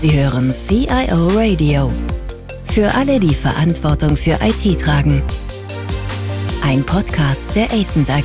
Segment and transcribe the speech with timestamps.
[0.00, 1.92] Sie hören CIO Radio.
[2.68, 5.22] Für alle, die Verantwortung für IT tragen.
[6.62, 8.24] Ein Podcast der ACENT AG.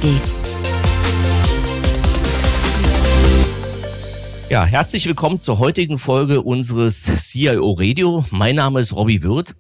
[4.49, 8.23] Ja, herzlich willkommen zur heutigen Folge unseres CIO Radio.
[8.31, 9.53] Mein Name ist Robbie Wirth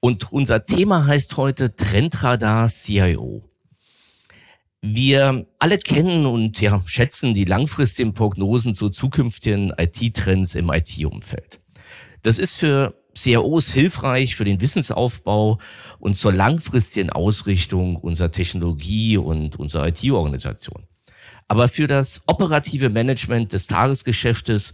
[0.00, 3.51] und unser Thema heißt heute Trendradar CIO.
[4.84, 11.60] Wir alle kennen und ja, schätzen die langfristigen Prognosen zu zukünftigen IT-Trends im IT-Umfeld.
[12.22, 15.58] Das ist für CROs hilfreich für den Wissensaufbau
[16.00, 20.82] und zur langfristigen Ausrichtung unserer Technologie und unserer IT-Organisation.
[21.46, 24.72] Aber für das operative Management des Tagesgeschäftes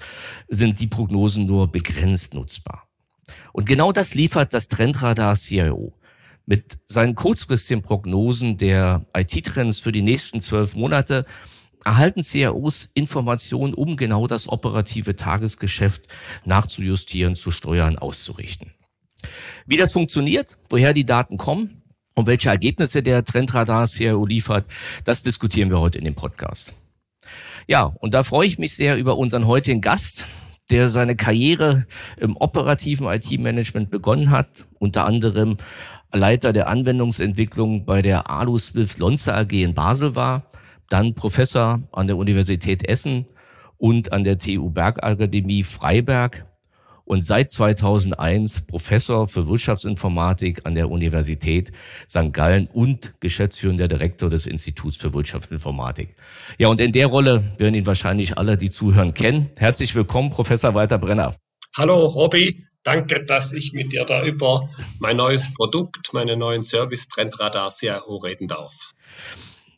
[0.48, 2.88] sind die Prognosen nur begrenzt nutzbar.
[3.52, 5.97] Und genau das liefert das Trendradar CIO.
[6.50, 11.26] Mit seinen kurzfristigen Prognosen der IT-Trends für die nächsten zwölf Monate
[11.84, 16.08] erhalten CROs Informationen, um genau das operative Tagesgeschäft
[16.46, 18.72] nachzujustieren, zu steuern, auszurichten.
[19.66, 21.82] Wie das funktioniert, woher die Daten kommen
[22.14, 24.66] und welche Ergebnisse der Trendradar CRO liefert,
[25.04, 26.72] das diskutieren wir heute in dem Podcast.
[27.66, 30.26] Ja, und da freue ich mich sehr über unseren heutigen Gast,
[30.70, 31.86] der seine Karriere
[32.18, 35.56] im operativen IT-Management begonnen hat, unter anderem
[36.12, 40.44] Leiter der Anwendungsentwicklung bei der Alu Swift Lonza AG in Basel war,
[40.88, 43.26] dann Professor an der Universität Essen
[43.76, 46.46] und an der TU Bergakademie Freiberg
[47.04, 51.72] und seit 2001 Professor für Wirtschaftsinformatik an der Universität
[52.08, 52.32] St.
[52.32, 56.14] Gallen und geschäftsführender Direktor des Instituts für Wirtschaftsinformatik.
[56.58, 59.50] Ja, und in der Rolle werden ihn wahrscheinlich alle, die zuhören, kennen.
[59.58, 61.34] Herzlich willkommen, Professor Walter Brenner.
[61.78, 67.06] Hallo Robby, danke, dass ich mit dir da über mein neues Produkt, meinen neuen Service
[67.06, 68.94] Trendradar CRO reden darf.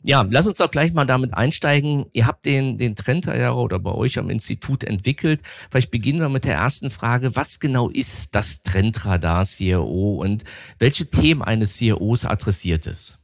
[0.01, 2.07] Ja, lass uns doch gleich mal damit einsteigen.
[2.11, 5.43] Ihr habt den, den Trendradar oder bei euch am Institut entwickelt.
[5.69, 7.35] Vielleicht beginnen wir mit der ersten Frage.
[7.35, 10.43] Was genau ist das Trendradar CRO und
[10.79, 13.19] welche Themen eines CROs adressiert es?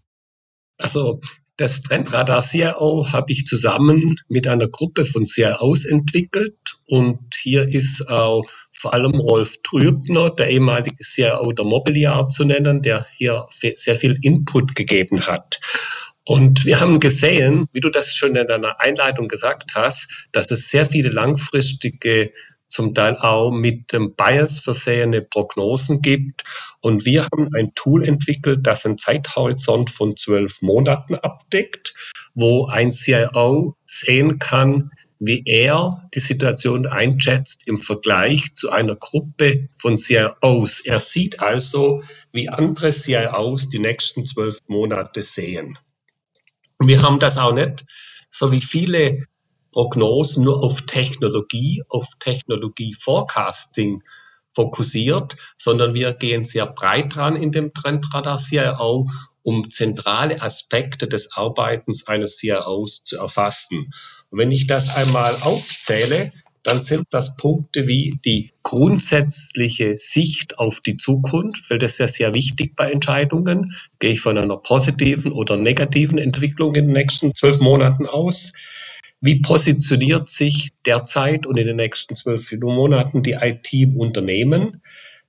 [0.77, 1.19] Also,
[1.57, 8.07] das Trendradar CRO habe ich zusammen mit einer Gruppe von CROs entwickelt und hier ist
[8.07, 13.95] auch vor allem Rolf Trübner, der ehemalige CRO der Mobiliar zu nennen, der hier sehr
[13.95, 15.59] viel Input gegeben hat.
[16.23, 20.69] Und wir haben gesehen, wie du das schon in deiner Einleitung gesagt hast, dass es
[20.69, 22.33] sehr viele langfristige,
[22.67, 26.43] zum Teil auch mit dem Bias versehene Prognosen gibt.
[26.81, 31.93] Und wir haben ein Tool entwickelt, das einen Zeithorizont von zwölf Monaten abdeckt,
[32.33, 34.89] wo ein CIO sehen kann,
[35.19, 40.81] wie er die Situation einschätzt im Vergleich zu einer Gruppe von CIOs.
[40.81, 45.79] Er sieht also, wie andere CIOs die nächsten zwölf Monate sehen.
[46.79, 47.85] Wir haben das auch nicht,
[48.29, 49.25] so wie viele
[49.71, 54.03] Prognosen, nur auf Technologie, auf Technologie-Forecasting
[54.53, 59.05] fokussiert, sondern wir gehen sehr breit dran in dem Trendradar CIO,
[59.43, 63.93] um zentrale Aspekte des Arbeitens eines CIOs zu erfassen.
[64.29, 66.31] Und wenn ich das einmal aufzähle,
[66.63, 72.07] dann sind das Punkte wie die grundsätzliche Sicht auf die Zukunft, weil das ist ja
[72.07, 73.73] sehr wichtig bei Entscheidungen.
[73.99, 78.51] Gehe ich von einer positiven oder negativen Entwicklung in den nächsten zwölf Monaten aus?
[79.19, 84.81] Wie positioniert sich derzeit und in den nächsten zwölf Monaten die IT im Unternehmen?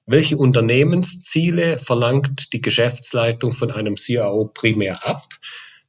[0.04, 5.26] Welche Unternehmensziele verlangt die Geschäftsleitung von einem CIO primär ab?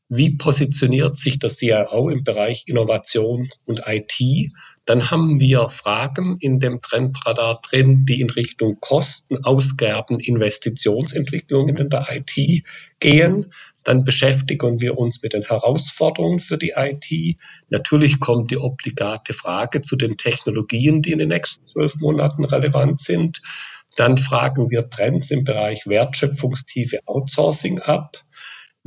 [0.09, 4.51] wie positioniert sich das CIO im Bereich Innovation und IT,
[4.85, 11.89] dann haben wir Fragen in dem Trendradar drin, die in Richtung Kosten, Ausgaben, Investitionsentwicklungen in
[11.89, 12.63] der IT
[12.99, 13.53] gehen.
[13.83, 17.37] Dann beschäftigen wir uns mit den Herausforderungen für die IT.
[17.69, 22.99] Natürlich kommt die obligate Frage zu den Technologien, die in den nächsten zwölf Monaten relevant
[22.99, 23.41] sind.
[23.95, 28.23] Dann fragen wir Trends im Bereich wertschöpfungstiefe Outsourcing ab.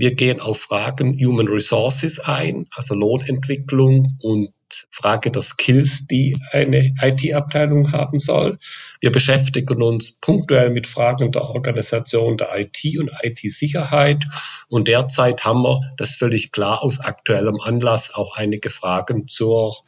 [0.02, 4.50] Wir gehen auf Fragen Human Resources ein, also Lohnentwicklung und
[4.90, 8.58] Frage der Skills, die eine IT-Abteilung haben soll.
[9.00, 14.24] Wir beschäftigen uns punktuell mit Fragen der Organisation der IT und IT-Sicherheit.
[14.66, 19.84] Und derzeit haben wir das völlig klar aus aktuellem Anlass auch einige Fragen zur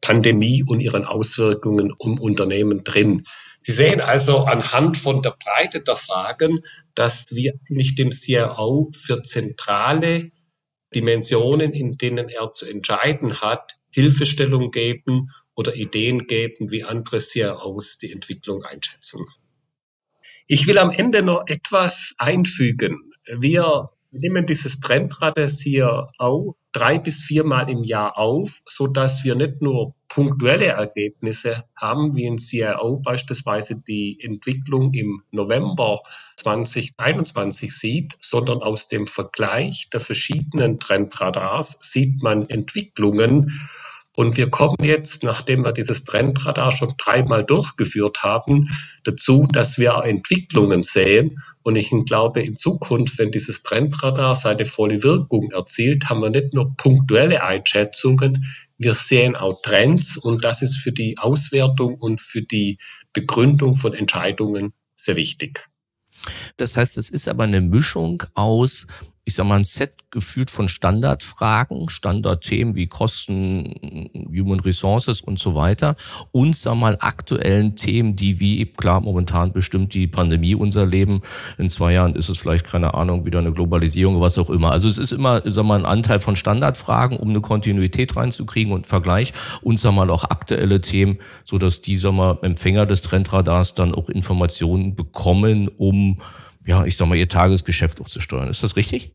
[0.00, 3.24] Pandemie und ihren Auswirkungen um Unternehmen drin.
[3.60, 6.64] Sie sehen also anhand von der Breite der Fragen,
[6.94, 10.30] dass wir nicht dem CRO für zentrale
[10.94, 17.98] Dimensionen, in denen er zu entscheiden hat, Hilfestellung geben oder Ideen geben, wie andere CROs
[17.98, 19.26] die Entwicklung einschätzen.
[20.46, 23.12] Ich will am Ende noch etwas einfügen.
[23.26, 29.34] Wir nehmen dieses Trendrad des CRO drei bis viermal im Jahr auf, so dass wir
[29.34, 36.02] nicht nur punktuelle Ergebnisse haben, wie in CIO beispielsweise die Entwicklung im November
[36.36, 43.60] 2021 sieht, sondern aus dem Vergleich der verschiedenen Trendradars sieht man Entwicklungen,
[44.20, 48.68] und wir kommen jetzt, nachdem wir dieses Trendradar schon dreimal durchgeführt haben,
[49.02, 51.42] dazu, dass wir Entwicklungen sehen.
[51.62, 56.52] Und ich glaube, in Zukunft, wenn dieses Trendradar seine volle Wirkung erzielt, haben wir nicht
[56.52, 58.44] nur punktuelle Einschätzungen,
[58.76, 60.18] wir sehen auch Trends.
[60.18, 62.76] Und das ist für die Auswertung und für die
[63.14, 65.66] Begründung von Entscheidungen sehr wichtig.
[66.58, 68.86] Das heißt, es ist aber eine Mischung aus
[69.30, 75.54] ich sag mal, ein Set gefühlt von Standardfragen, Standardthemen wie Kosten, Human Resources und so
[75.54, 75.94] weiter
[76.32, 81.20] und sag mal aktuellen Themen, die wie klar momentan bestimmt die Pandemie unser Leben.
[81.58, 84.72] In zwei Jahren ist es vielleicht keine Ahnung wieder eine Globalisierung, was auch immer.
[84.72, 88.88] Also es ist immer, sag mal, ein Anteil von Standardfragen, um eine Kontinuität reinzukriegen und
[88.88, 89.32] Vergleich
[89.62, 93.94] und sag mal auch aktuelle Themen, so dass die sag mal Empfänger des Trendradars dann
[93.94, 96.18] auch Informationen bekommen, um
[96.66, 98.48] ja, ich sag mal, ihr Tagesgeschäft auch zu steuern.
[98.48, 99.12] Ist das richtig?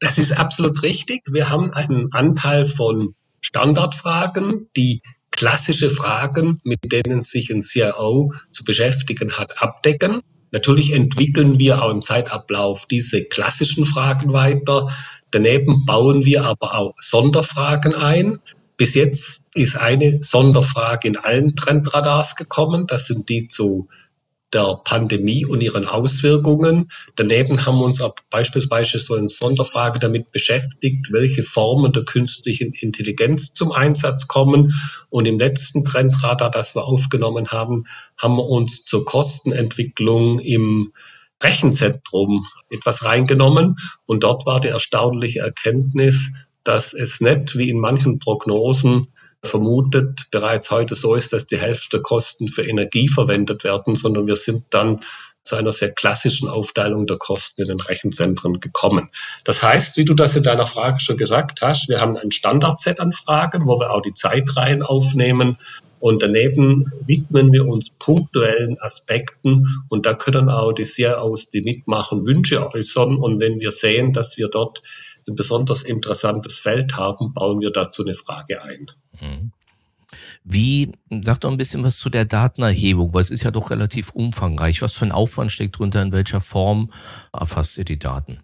[0.00, 1.22] Das ist absolut richtig.
[1.30, 8.64] Wir haben einen Anteil von Standardfragen, die klassische Fragen, mit denen sich ein CIO zu
[8.64, 10.22] beschäftigen hat, abdecken.
[10.52, 14.88] Natürlich entwickeln wir auch im Zeitablauf diese klassischen Fragen weiter.
[15.32, 18.38] Daneben bauen wir aber auch Sonderfragen ein.
[18.76, 22.86] Bis jetzt ist eine Sonderfrage in allen Trendradars gekommen.
[22.86, 23.88] Das sind die zu
[24.54, 26.90] der Pandemie und ihren Auswirkungen.
[27.16, 32.72] Daneben haben wir uns auch beispielsweise so eine Sonderfrage damit beschäftigt, welche Formen der künstlichen
[32.72, 34.72] Intelligenz zum Einsatz kommen.
[35.10, 37.86] Und im letzten Trendradar, das wir aufgenommen haben,
[38.16, 40.92] haben wir uns zur Kostenentwicklung im
[41.42, 43.76] Rechenzentrum etwas reingenommen.
[44.06, 49.08] Und dort war die erstaunliche Erkenntnis, dass es nicht wie in manchen Prognosen
[49.46, 54.26] vermutet bereits heute so ist, dass die Hälfte der Kosten für Energie verwendet werden, sondern
[54.26, 55.00] wir sind dann
[55.44, 59.10] zu einer sehr klassischen Aufteilung der Kosten in den Rechenzentren gekommen.
[59.44, 62.98] Das heißt, wie du das in deiner Frage schon gesagt hast, wir haben ein Standardset
[62.98, 65.58] an Fragen, wo wir auch die Zeitreihen aufnehmen
[66.00, 72.26] und daneben widmen wir uns punktuellen Aspekten und da können auch die CIOs, die mitmachen,
[72.26, 74.82] Wünsche äußern und wenn wir sehen, dass wir dort
[75.28, 78.90] ein besonders interessantes Feld haben, bauen wir dazu eine Frage ein.
[79.20, 79.52] Mhm.
[80.44, 80.92] Wie,
[81.22, 84.82] sag doch ein bisschen was zu der Datenerhebung, weil es ist ja doch relativ umfangreich.
[84.82, 86.92] Was für ein Aufwand steckt drunter, in welcher Form
[87.32, 88.40] erfasst ihr die Daten?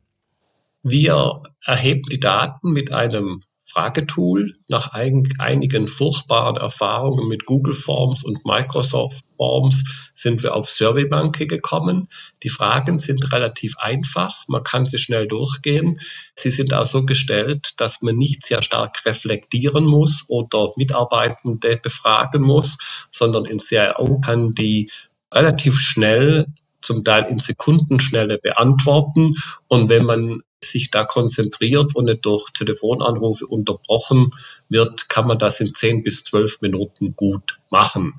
[0.83, 4.57] Wir erheben die Daten mit einem Fragetool.
[4.69, 12.09] Nach einigen furchtbaren Erfahrungen mit Google Forms und Microsoft Forms sind wir auf SurveyMonkey gekommen.
[12.43, 16.01] Die Fragen sind relativ einfach, man kann sie schnell durchgehen.
[16.35, 22.43] Sie sind auch so gestellt, dass man nicht sehr stark reflektieren muss oder Mitarbeitende befragen
[22.43, 22.77] muss,
[23.11, 24.91] sondern in CIO kann die
[25.33, 26.47] relativ schnell
[26.81, 29.35] zum Teil in Sekundenschnelle beantworten.
[29.69, 34.33] Und wenn man sich da konzentriert und nicht durch Telefonanrufe unterbrochen
[34.69, 38.15] wird, kann man das in 10 bis 12 Minuten gut machen.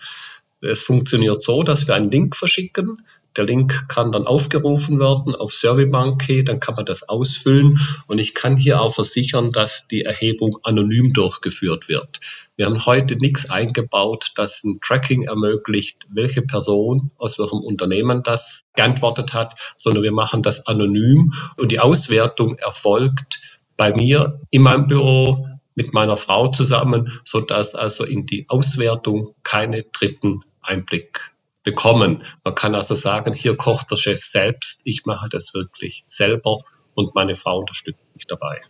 [0.62, 3.06] Es funktioniert so, dass wir einen Link verschicken.
[3.38, 8.34] Der Link kann dann aufgerufen werden auf SurveyMonkey, dann kann man das ausfüllen und ich
[8.34, 12.20] kann hier auch versichern, dass die Erhebung anonym durchgeführt wird.
[12.58, 18.64] Wir haben heute nichts eingebaut, das ein Tracking ermöglicht, welche Person aus welchem Unternehmen das
[18.76, 23.42] geantwortet hat, sondern wir machen das anonym und die Auswertung erfolgt
[23.78, 29.36] bei mir in meinem Büro mit meiner Frau zusammen, so dass also in die Auswertung
[29.44, 31.32] keine Dritten Einblick
[31.64, 32.24] bekommen.
[32.44, 36.58] Man kann also sagen, hier kocht der Chef selbst, ich mache das wirklich selber
[36.94, 38.62] und meine Frau unterstützt mich dabei.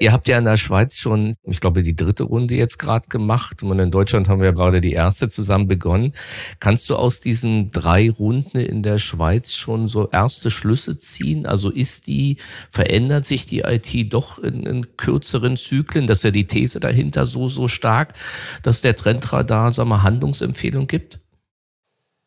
[0.00, 3.62] Ihr habt ja in der Schweiz schon, ich glaube, die dritte Runde jetzt gerade gemacht
[3.62, 6.12] und in Deutschland haben wir gerade die erste zusammen begonnen.
[6.60, 11.46] Kannst du aus diesen drei Runden in der Schweiz schon so erste Schlüsse ziehen?
[11.46, 12.38] Also ist die,
[12.70, 16.06] verändert sich die IT doch in, in kürzeren Zyklen?
[16.06, 18.14] Das ist ja die These dahinter so, so stark,
[18.62, 21.20] dass der Trendradar, sagen wir, Handlungsempfehlung gibt?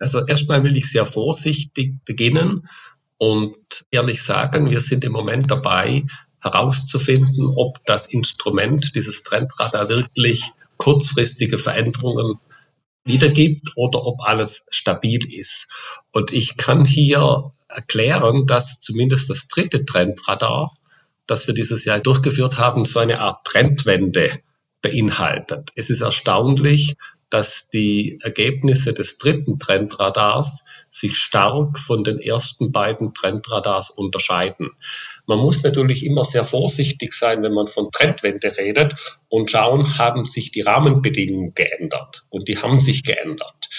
[0.01, 2.67] Also erstmal will ich sehr vorsichtig beginnen
[3.17, 6.05] und ehrlich sagen, wir sind im Moment dabei,
[6.41, 12.39] herauszufinden, ob das Instrument, dieses Trendradar wirklich kurzfristige Veränderungen
[13.05, 15.67] wiedergibt oder ob alles stabil ist.
[16.11, 20.75] Und ich kann hier erklären, dass zumindest das dritte Trendradar,
[21.27, 24.39] das wir dieses Jahr durchgeführt haben, so eine Art Trendwende
[24.81, 25.69] beinhaltet.
[25.75, 26.95] Es ist erstaunlich,
[27.31, 34.71] dass die Ergebnisse des dritten Trendradars sich stark von den ersten beiden Trendradars unterscheiden.
[35.25, 38.95] Man muss natürlich immer sehr vorsichtig sein, wenn man von Trendwende redet
[39.29, 42.25] und schauen, haben sich die Rahmenbedingungen geändert.
[42.29, 43.69] Und die haben sich geändert.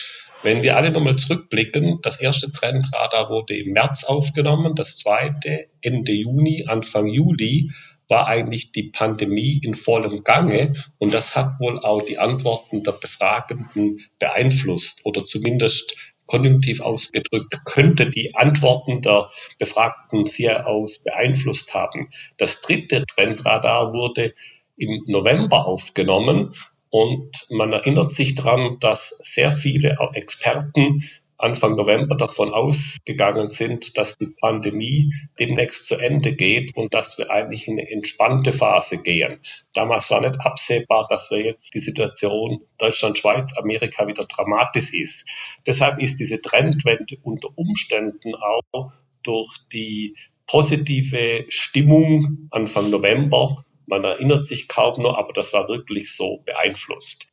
[0.43, 6.13] Wenn wir alle nochmal zurückblicken, das erste Trendradar wurde im März aufgenommen, das zweite Ende
[6.13, 7.71] Juni, Anfang Juli
[8.09, 12.93] war eigentlich die Pandemie in vollem Gange und das hat wohl auch die Antworten der
[12.93, 15.95] Befragenden beeinflusst oder zumindest
[16.27, 19.29] konjunktiv ausgedrückt, könnte die Antworten der
[19.59, 22.11] Befragten sehr aus beeinflusst haben.
[22.39, 24.35] Das dritte Trendradar wurde
[24.77, 26.55] im November aufgenommen
[26.91, 31.03] und man erinnert sich daran, dass sehr viele Experten
[31.43, 37.31] Anfang November davon ausgegangen sind, dass die Pandemie demnächst zu Ende geht und dass wir
[37.31, 39.41] eigentlich in eine entspannte Phase gehen.
[39.75, 45.29] Damals war nicht absehbar, dass wir jetzt die Situation Deutschland, Schweiz, Amerika wieder dramatisch ist.
[45.67, 48.93] Deshalb ist diese Trendwende unter Umständen auch
[49.25, 56.15] durch die positive Stimmung Anfang November man erinnert sich kaum noch, aber das war wirklich
[56.15, 57.32] so beeinflusst.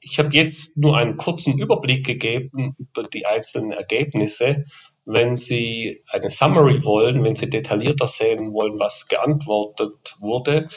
[0.00, 4.66] Ich habe jetzt nur einen kurzen Überblick gegeben über die einzelnen Ergebnisse.
[5.04, 10.68] Wenn Sie eine Summary wollen, wenn Sie detaillierter sehen wollen, was geantwortet wurde,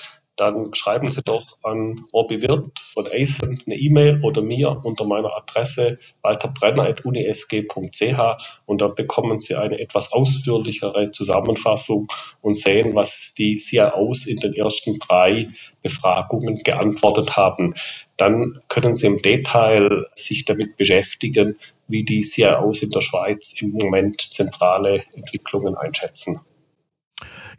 [0.41, 5.37] dann schreiben Sie doch an Robbie Wirth von ACEN eine E-Mail oder mir unter meiner
[5.37, 8.19] Adresse walterbrenner.unisg.ch
[8.65, 12.07] und dann bekommen Sie eine etwas ausführlichere Zusammenfassung
[12.41, 15.49] und sehen, was die CIOs in den ersten drei
[15.83, 17.75] Befragungen geantwortet haben.
[18.17, 23.73] Dann können Sie im Detail sich damit beschäftigen, wie die CIOs in der Schweiz im
[23.73, 26.41] Moment zentrale Entwicklungen einschätzen.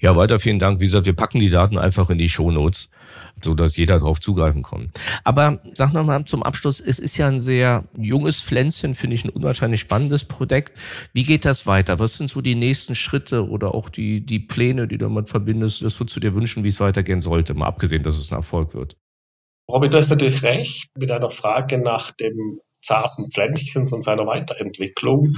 [0.00, 0.80] Ja, weiter vielen Dank.
[0.80, 2.90] Wie gesagt, wir packen die Daten einfach in die Shownotes,
[3.40, 4.90] so dass jeder darauf zugreifen kann.
[5.22, 9.24] Aber sag noch mal zum Abschluss, es ist ja ein sehr junges Pflänzchen, finde ich
[9.24, 10.76] ein unwahrscheinlich spannendes Projekt.
[11.12, 12.00] Wie geht das weiter?
[12.00, 15.84] Was sind so die nächsten Schritte oder auch die, die Pläne, die du damit verbindest?
[15.84, 18.74] Was würdest du dir wünschen, wie es weitergehen sollte, mal abgesehen, dass es ein Erfolg
[18.74, 18.96] wird?
[19.70, 25.36] Robin, du hast natürlich recht mit deiner Frage nach dem zarten Pflänzchen und seiner Weiterentwicklung.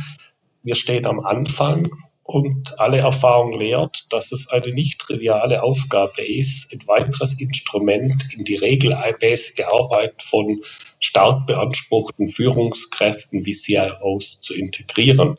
[0.62, 1.90] Wir stehen am Anfang
[2.24, 8.44] und alle Erfahrung lehrt, dass es eine nicht triviale Aufgabe ist, ein weiteres Instrument in
[8.44, 10.62] die regelmäßige Arbeit von
[10.98, 15.36] stark beanspruchten Führungskräften wie CIOs zu integrieren.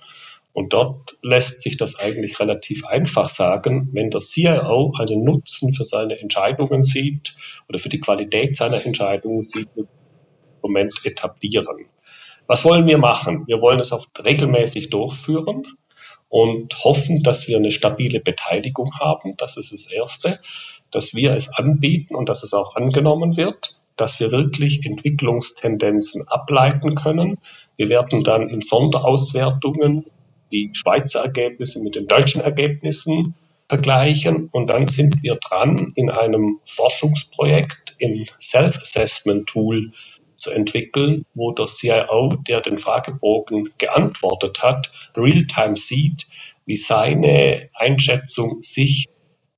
[0.53, 5.83] Und dort lässt sich das eigentlich relativ einfach sagen, wenn der CIO einen Nutzen für
[5.83, 7.35] seine Entscheidungen sieht
[7.67, 9.67] oder für die Qualität seiner Entscheidungen sieht,
[10.61, 11.87] Moment etablieren.
[12.45, 13.47] Was wollen wir machen?
[13.47, 15.65] Wir wollen es oft regelmäßig durchführen
[16.29, 19.36] und hoffen, dass wir eine stabile Beteiligung haben.
[19.38, 20.39] Das ist das Erste,
[20.91, 26.96] dass wir es anbieten und dass es auch angenommen wird, dass wir wirklich Entwicklungstendenzen ableiten
[26.96, 27.38] können.
[27.77, 30.05] Wir werden dann in Sonderauswertungen
[30.51, 33.36] die Schweizer Ergebnisse mit den deutschen Ergebnissen
[33.67, 39.91] vergleichen und dann sind wir dran, in einem Forschungsprojekt im Self-Assessment-Tool
[40.35, 46.27] zu entwickeln, wo der CIO, der den Fragebogen geantwortet hat, real-time sieht,
[46.65, 49.07] wie seine Einschätzung sich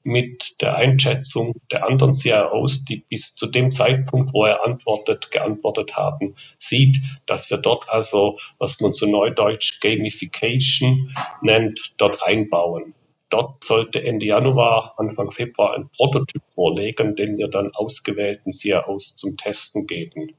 [0.07, 5.97] mit der Einschätzung der anderen CIOs, die bis zu dem Zeitpunkt, wo er antwortet, geantwortet
[5.97, 12.93] haben, sieht, dass wir dort also, was man zu Neudeutsch Gamification nennt, dort einbauen.
[13.29, 19.35] Dort sollte Ende Januar, Anfang Februar ein Prototyp vorlegen, den wir dann ausgewählten CIOs zum
[19.35, 20.35] Testen geben.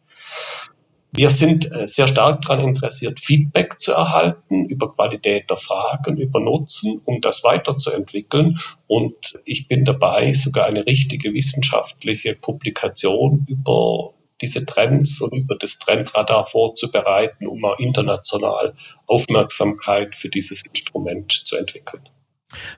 [1.10, 6.38] Wir sind äh, sehr stark daran interessiert, Feedback zu erhalten über Qualität der Fragen, über
[6.38, 8.60] Nutzen, um das weiterzuentwickeln.
[8.86, 15.78] Und ich bin dabei, sogar eine richtige wissenschaftliche Publikation über diese Trends und über das
[15.78, 18.74] Trendradar vorzubereiten, um auch international
[19.06, 22.02] Aufmerksamkeit für dieses Instrument zu entwickeln.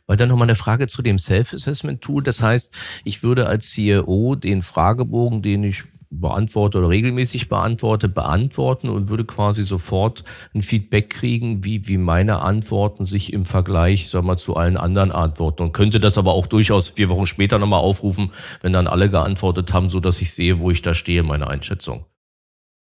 [0.06, 2.22] Weil dann nochmal eine Frage zu dem Self-Assessment-Tool.
[2.22, 8.88] Das heißt, ich würde als CEO den Fragebogen, den ich beantworte oder regelmäßig beantworte, beantworten
[8.88, 10.24] und würde quasi sofort
[10.54, 15.12] ein Feedback kriegen, wie, wie meine Antworten sich im Vergleich, sag mal, zu allen anderen
[15.12, 15.62] antworten.
[15.62, 19.72] Und könnte das aber auch durchaus vier Wochen später nochmal aufrufen, wenn dann alle geantwortet
[19.72, 22.06] haben, so dass ich sehe, wo ich da stehe, meine Einschätzung.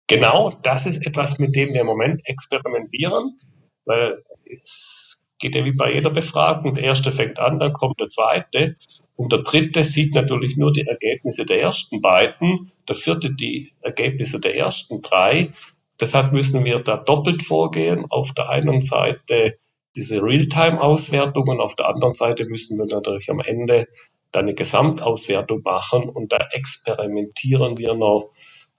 [0.07, 3.39] Genau, das ist etwas, mit dem wir im Moment experimentieren,
[3.87, 6.75] weil es geht ja wie bei jeder Befragung.
[6.75, 8.77] Der erste fängt an, dann kommt der zweite.
[9.17, 14.41] Und der dritte sieht natürlich nur die Ergebnisse der ersten beiden, der vierte die Ergebnisse
[14.41, 15.53] der ersten drei.
[16.01, 18.07] Deshalb müssen wir da doppelt vorgehen.
[18.11, 19.59] Auf der einen Seite
[19.97, 23.87] diese Realtime-Auswertung und auf der anderen Seite müssen wir natürlich am Ende
[24.33, 28.31] dann eine Gesamtauswertung machen und da experimentieren wir noch,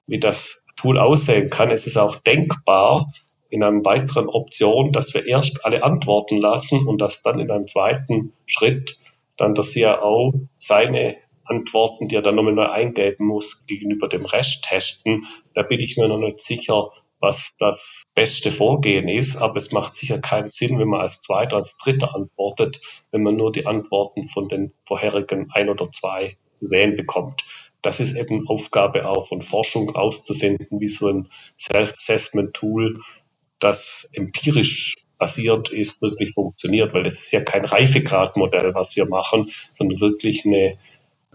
[0.06, 1.72] wie das Tool aussehen kann.
[1.72, 3.14] Es ist auch denkbar
[3.50, 7.68] in einer weiteren Option, dass wir erst alle antworten lassen und dass dann in einem
[7.68, 9.00] zweiten Schritt
[9.38, 14.64] dann der CIO seine Antworten, die er dann nochmal neu eingeben muss, gegenüber dem Rest
[14.64, 15.28] testen.
[15.54, 19.94] Da bin ich mir noch nicht sicher, was das beste Vorgehen ist, aber es macht
[19.94, 24.28] sicher keinen Sinn, wenn man als Zweiter, als Dritter antwortet, wenn man nur die Antworten
[24.28, 27.46] von den vorherigen ein oder zwei zu sehen bekommt.
[27.82, 33.02] Das ist eben Aufgabe auch von Forschung auszufinden, wie so ein Self-Assessment-Tool,
[33.60, 39.50] das empirisch basiert ist, wirklich funktioniert, weil es ist ja kein Reifegradmodell, was wir machen,
[39.74, 40.78] sondern wirklich eine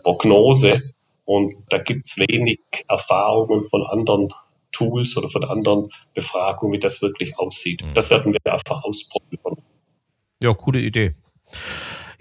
[0.03, 0.83] Prognose.
[1.25, 4.33] Und da gibt es wenig Erfahrungen von anderen
[4.73, 7.85] Tools oder von anderen Befragungen, wie das wirklich aussieht.
[7.85, 7.95] Mhm.
[7.95, 9.63] Das werden wir einfach ausprobieren.
[10.43, 11.13] Ja, coole Idee.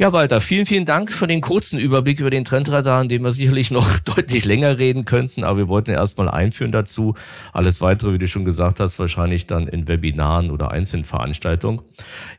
[0.02, 3.34] Ja, Walter, vielen, vielen Dank für den kurzen Überblick über den Trendradar, in dem wir
[3.34, 7.16] sicherlich noch deutlich länger reden könnten, aber wir wollten erstmal einführen dazu.
[7.52, 11.82] Alles weitere, wie du schon gesagt hast, wahrscheinlich dann in Webinaren oder einzelnen Veranstaltungen.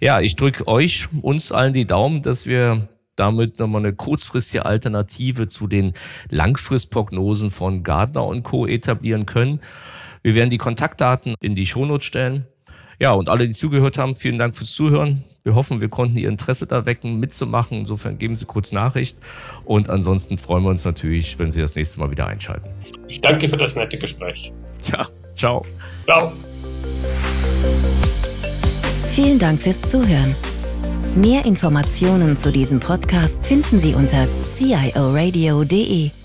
[0.00, 5.46] Ja, ich drücke euch, uns allen die Daumen, dass wir damit nochmal eine kurzfristige Alternative
[5.46, 5.92] zu den
[6.30, 8.66] Langfristprognosen von Gardner und Co.
[8.66, 9.60] etablieren können.
[10.22, 12.46] Wir werden die Kontaktdaten in die Shownotes stellen.
[13.00, 15.24] Ja, und alle, die zugehört haben, vielen Dank fürs Zuhören.
[15.42, 17.78] Wir hoffen, wir konnten Ihr Interesse da wecken, mitzumachen.
[17.78, 19.16] Insofern geben Sie kurz Nachricht.
[19.64, 22.68] Und ansonsten freuen wir uns natürlich, wenn Sie das nächste Mal wieder einschalten.
[23.08, 24.52] Ich danke für das nette Gespräch.
[24.92, 25.64] Ja, ciao.
[26.04, 26.32] Ciao.
[29.08, 30.36] Vielen Dank fürs Zuhören.
[31.14, 36.19] Mehr Informationen zu diesem Podcast finden Sie unter cioradio.de.